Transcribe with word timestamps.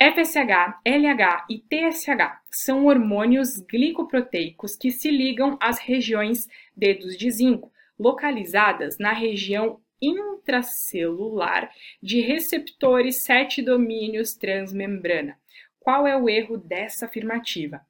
FSH, 0.00 0.78
LH 0.84 1.46
e 1.50 1.58
TSH 1.58 2.40
são 2.52 2.86
hormônios 2.86 3.58
glicoproteicos 3.58 4.76
que 4.76 4.92
se 4.92 5.10
ligam 5.10 5.58
às 5.60 5.80
regiões 5.80 6.46
dedos 6.76 7.16
de 7.16 7.28
zinco, 7.32 7.72
localizadas 7.98 8.96
na 8.98 9.12
região 9.12 9.80
intracelular 10.00 11.68
de 12.00 12.20
receptores 12.20 13.24
7 13.24 13.60
domínios 13.60 14.34
transmembrana. 14.34 15.36
Qual 15.80 16.06
é 16.06 16.16
o 16.16 16.28
erro 16.28 16.56
dessa 16.56 17.06
afirmativa? 17.06 17.80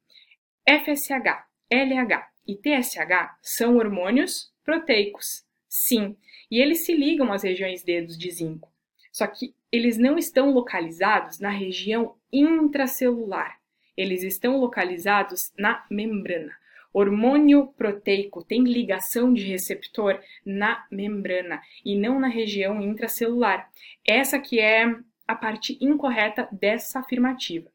FSH, 0.67 1.45
LH 1.69 2.27
e 2.47 2.55
TSH 2.55 3.37
são 3.39 3.77
hormônios 3.77 4.51
proteicos, 4.63 5.45
sim, 5.67 6.17
e 6.49 6.59
eles 6.59 6.85
se 6.85 6.93
ligam 6.95 7.31
às 7.31 7.43
regiões 7.43 7.83
dedos 7.83 8.17
de 8.17 8.31
zinco. 8.31 8.73
Só 9.11 9.27
que 9.27 9.53
eles 9.71 9.97
não 9.97 10.17
estão 10.17 10.51
localizados 10.51 11.39
na 11.39 11.49
região 11.49 12.15
intracelular, 12.31 13.59
eles 13.95 14.23
estão 14.23 14.57
localizados 14.57 15.51
na 15.57 15.85
membrana. 15.89 16.55
Hormônio 16.91 17.67
proteico 17.77 18.43
tem 18.43 18.63
ligação 18.63 19.31
de 19.33 19.43
receptor 19.43 20.19
na 20.43 20.85
membrana 20.89 21.61
e 21.85 21.95
não 21.95 22.19
na 22.19 22.27
região 22.27 22.81
intracelular. 22.81 23.69
Essa 24.07 24.39
que 24.39 24.59
é 24.59 24.85
a 25.27 25.35
parte 25.35 25.77
incorreta 25.79 26.49
dessa 26.51 26.99
afirmativa. 26.99 27.71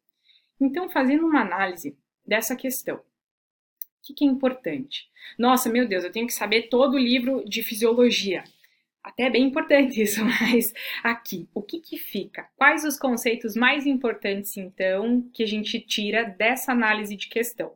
Então, 0.60 0.88
fazendo 0.88 1.26
uma 1.26 1.40
análise 1.40 1.96
dessa 2.26 2.56
questão, 2.56 2.96
o 2.96 3.02
que, 4.02 4.14
que 4.14 4.24
é 4.24 4.28
importante? 4.28 5.08
Nossa, 5.38 5.70
meu 5.70 5.86
Deus, 5.86 6.04
eu 6.04 6.10
tenho 6.10 6.26
que 6.26 6.32
saber 6.32 6.68
todo 6.68 6.94
o 6.94 6.98
livro 6.98 7.44
de 7.46 7.62
fisiologia. 7.62 8.42
Até 9.04 9.24
é 9.24 9.30
bem 9.30 9.44
importante 9.44 10.00
isso, 10.02 10.24
mas 10.24 10.72
aqui, 11.02 11.46
o 11.52 11.60
que, 11.60 11.78
que 11.78 11.98
fica? 11.98 12.48
Quais 12.56 12.84
os 12.84 12.98
conceitos 12.98 13.54
mais 13.54 13.86
importantes, 13.86 14.56
então, 14.56 15.28
que 15.34 15.42
a 15.42 15.46
gente 15.46 15.78
tira 15.78 16.24
dessa 16.24 16.72
análise 16.72 17.14
de 17.14 17.28
questão? 17.28 17.74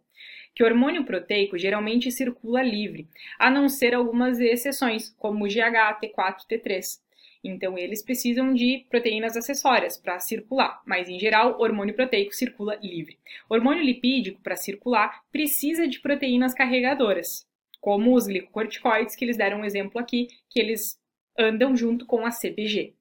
Que 0.54 0.62
o 0.64 0.66
hormônio 0.66 1.04
proteico 1.04 1.58
geralmente 1.58 2.10
circula 2.10 2.62
livre, 2.62 3.06
a 3.38 3.50
não 3.50 3.68
ser 3.68 3.94
algumas 3.94 4.40
exceções, 4.40 5.14
como 5.18 5.44
o 5.44 5.48
GH, 5.48 6.00
T4, 6.02 6.46
T3. 6.50 6.98
Então, 7.44 7.78
eles 7.78 8.02
precisam 8.02 8.52
de 8.52 8.86
proteínas 8.88 9.36
acessórias 9.36 9.96
para 9.96 10.18
circular, 10.18 10.80
mas 10.84 11.08
em 11.08 11.20
geral, 11.20 11.60
hormônio 11.60 11.94
proteico 11.94 12.34
circula 12.34 12.76
livre. 12.82 13.18
Hormônio 13.48 13.84
lipídico, 13.84 14.40
para 14.40 14.56
circular, 14.56 15.22
precisa 15.30 15.86
de 15.86 16.00
proteínas 16.00 16.54
carregadoras, 16.54 17.46
como 17.80 18.14
os 18.14 18.26
glicocorticoides, 18.26 19.14
que 19.14 19.24
eles 19.24 19.36
deram 19.36 19.60
um 19.60 19.64
exemplo 19.64 20.00
aqui, 20.00 20.26
que 20.50 20.58
eles 20.58 20.98
andam 21.38 21.76
junto 21.76 22.04
com 22.04 22.26
a 22.26 22.30
CPG. 22.30 22.94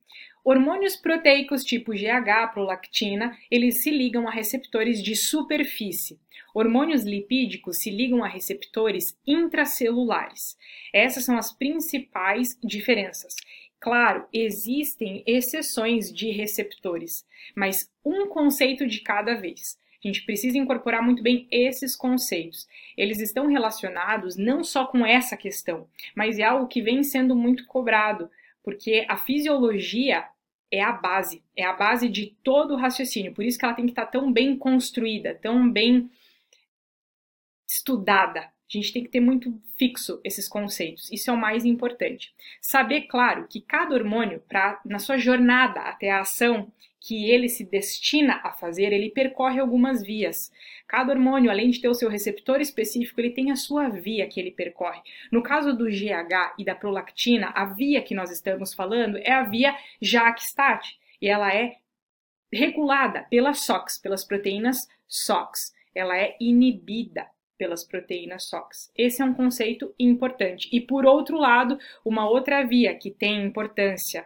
Hormônios 0.43 0.95
proteicos 0.95 1.61
tipo 1.61 1.91
GH, 1.91 2.53
prolactina, 2.53 3.37
eles 3.51 3.83
se 3.83 3.91
ligam 3.91 4.27
a 4.27 4.31
receptores 4.31 5.03
de 5.03 5.13
superfície. 5.13 6.17
Hormônios 6.53 7.03
lipídicos 7.03 7.79
se 7.79 7.89
ligam 7.89 8.23
a 8.23 8.29
receptores 8.29 9.17
intracelulares. 9.27 10.57
Essas 10.93 11.25
são 11.25 11.37
as 11.37 11.51
principais 11.51 12.57
diferenças. 12.63 13.35
Claro, 13.79 14.25
existem 14.31 15.21
exceções 15.27 16.11
de 16.11 16.31
receptores, 16.31 17.25
mas 17.55 17.91
um 18.03 18.27
conceito 18.27 18.87
de 18.87 19.01
cada 19.01 19.35
vez. 19.35 19.77
A 20.07 20.09
gente 20.09 20.23
precisa 20.23 20.57
incorporar 20.57 21.03
muito 21.03 21.21
bem 21.21 21.45
esses 21.51 21.93
conceitos. 21.93 22.65
Eles 22.95 23.19
estão 23.19 23.45
relacionados 23.47 24.37
não 24.37 24.63
só 24.63 24.85
com 24.85 25.05
essa 25.05 25.35
questão, 25.35 25.85
mas 26.15 26.39
é 26.39 26.43
algo 26.43 26.65
que 26.65 26.81
vem 26.81 27.03
sendo 27.03 27.35
muito 27.35 27.65
cobrado, 27.65 28.31
porque 28.63 29.05
a 29.09 29.17
fisiologia 29.17 30.25
é 30.71 30.81
a 30.81 30.93
base, 30.93 31.43
é 31.53 31.65
a 31.65 31.73
base 31.73 32.07
de 32.07 32.27
todo 32.41 32.73
o 32.73 32.77
raciocínio. 32.77 33.33
Por 33.33 33.43
isso 33.43 33.59
que 33.59 33.65
ela 33.65 33.73
tem 33.73 33.85
que 33.85 33.91
estar 33.91 34.05
tão 34.05 34.31
bem 34.31 34.55
construída, 34.57 35.35
tão 35.35 35.69
bem 35.69 36.09
estudada. 37.69 38.49
A 38.69 38.77
gente 38.77 38.91
tem 38.91 39.03
que 39.03 39.09
ter 39.09 39.21
muito 39.21 39.61
fixo 39.77 40.19
esses 40.23 40.47
conceitos. 40.47 41.09
Isso 41.11 41.29
é 41.29 41.33
o 41.33 41.37
mais 41.37 41.63
importante. 41.63 42.33
Saber, 42.59 43.03
claro, 43.03 43.47
que 43.47 43.61
cada 43.61 43.95
hormônio, 43.95 44.43
pra, 44.47 44.81
na 44.85 44.99
sua 44.99 45.17
jornada 45.17 45.79
até 45.81 46.11
a 46.11 46.19
ação, 46.19 46.71
que 46.99 47.29
ele 47.29 47.47
se 47.47 47.63
destina 47.63 48.41
a 48.43 48.51
fazer, 48.51 48.91
ele 48.91 49.09
percorre 49.09 49.59
algumas 49.59 50.03
vias. 50.03 50.51
Cada 50.87 51.13
hormônio, 51.13 51.49
além 51.49 51.69
de 51.69 51.79
ter 51.79 51.87
o 51.87 51.93
seu 51.93 52.09
receptor 52.09 52.59
específico, 52.59 53.21
ele 53.21 53.29
tem 53.29 53.51
a 53.51 53.55
sua 53.55 53.87
via 53.87 54.27
que 54.27 54.39
ele 54.39 54.51
percorre. 54.51 55.01
No 55.31 55.41
caso 55.41 55.71
do 55.73 55.85
GH 55.85 56.55
e 56.57 56.65
da 56.65 56.75
prolactina, 56.75 57.51
a 57.55 57.65
via 57.65 58.01
que 58.01 58.15
nós 58.15 58.31
estamos 58.31 58.73
falando 58.73 59.17
é 59.19 59.31
a 59.31 59.43
via 59.43 59.73
JAK-STAT, 60.01 60.99
e 61.21 61.27
ela 61.27 61.53
é 61.53 61.77
regulada 62.51 63.23
pela 63.29 63.53
SOX, 63.53 63.97
pelas 63.97 64.25
proteínas 64.25 64.87
SOX. 65.07 65.73
Ela 65.93 66.17
é 66.17 66.35
inibida 66.39 67.27
pelas 67.57 67.83
proteínas 67.83 68.45
SOX. 68.45 68.91
Esse 68.95 69.21
é 69.21 69.25
um 69.25 69.33
conceito 69.33 69.93
importante. 69.99 70.69
E 70.71 70.79
por 70.79 71.05
outro 71.05 71.37
lado, 71.37 71.77
uma 72.05 72.29
outra 72.29 72.63
via 72.63 72.95
que 72.95 73.11
tem 73.11 73.45
importância 73.45 74.25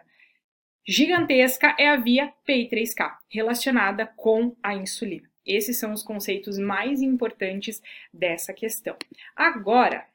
gigantesca 0.86 1.74
é 1.78 1.88
a 1.88 1.96
via 1.96 2.32
P3K, 2.46 3.16
relacionada 3.28 4.06
com 4.16 4.56
a 4.62 4.74
insulina. 4.74 5.30
Esses 5.44 5.78
são 5.78 5.92
os 5.92 6.02
conceitos 6.02 6.58
mais 6.58 7.02
importantes 7.02 7.82
dessa 8.12 8.52
questão. 8.52 8.96
Agora, 9.34 10.06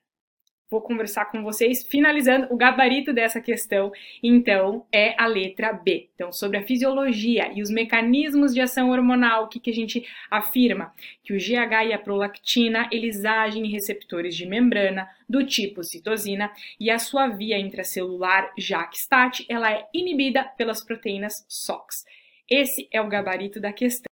vou 0.69 0.81
conversar 0.81 1.25
com 1.25 1.43
vocês, 1.43 1.83
finalizando 1.83 2.47
o 2.49 2.57
gabarito 2.57 3.13
dessa 3.13 3.39
questão, 3.39 3.91
então, 4.21 4.85
é 4.91 5.15
a 5.21 5.25
letra 5.25 5.71
B. 5.73 6.09
Então, 6.13 6.31
sobre 6.31 6.57
a 6.57 6.63
fisiologia 6.63 7.51
e 7.53 7.61
os 7.61 7.69
mecanismos 7.69 8.53
de 8.53 8.61
ação 8.61 8.89
hormonal, 8.89 9.45
o 9.45 9.47
que, 9.47 9.59
que 9.59 9.69
a 9.69 9.73
gente 9.73 10.05
afirma? 10.29 10.93
Que 11.23 11.33
o 11.33 11.37
GH 11.37 11.87
e 11.87 11.93
a 11.93 11.99
prolactina, 11.99 12.89
eles 12.91 13.23
agem 13.23 13.65
em 13.65 13.71
receptores 13.71 14.35
de 14.35 14.45
membrana 14.45 15.07
do 15.27 15.45
tipo 15.45 15.83
citosina 15.83 16.51
e 16.79 16.89
a 16.89 16.99
sua 16.99 17.27
via 17.27 17.59
intracelular 17.59 18.51
JAK-STAT, 18.57 19.45
ela 19.49 19.71
é 19.71 19.85
inibida 19.93 20.43
pelas 20.57 20.83
proteínas 20.83 21.45
SOX. 21.47 22.05
Esse 22.49 22.87
é 22.91 23.01
o 23.01 23.09
gabarito 23.09 23.59
da 23.59 23.73
questão. 23.73 24.06